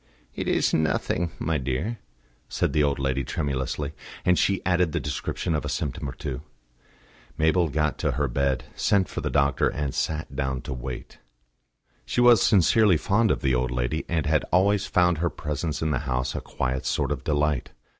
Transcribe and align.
"It 0.33 0.47
is 0.47 0.73
nothing, 0.73 1.29
my 1.37 1.59
dear," 1.59 1.99
said 2.49 2.73
the 2.73 2.81
old 2.81 2.97
lady 2.97 3.23
tremulously; 3.23 3.93
and 4.25 4.39
she 4.39 4.65
added 4.65 4.93
the 4.93 4.99
description 4.99 5.53
of 5.53 5.63
a 5.63 5.69
symptom 5.69 6.09
or 6.09 6.13
two. 6.13 6.41
Mabel 7.37 7.69
got 7.69 8.01
her 8.01 8.11
to 8.11 8.27
bed, 8.27 8.63
sent 8.75 9.07
for 9.07 9.21
the 9.21 9.29
doctor, 9.29 9.67
and 9.69 9.93
sat 9.93 10.35
down 10.35 10.61
to 10.63 10.73
wait. 10.73 11.19
She 12.03 12.19
was 12.19 12.41
sincerely 12.41 12.97
fond 12.97 13.29
of 13.29 13.41
the 13.43 13.53
old 13.53 13.69
lady, 13.69 14.03
and 14.09 14.25
had 14.25 14.43
always 14.51 14.87
found 14.87 15.19
her 15.19 15.29
presence 15.29 15.83
in 15.83 15.91
the 15.91 15.99
house 15.99 16.33
a 16.33 16.41
quiet 16.41 16.87
sort 16.87 17.11
of 17.11 17.23
delight. 17.23 17.69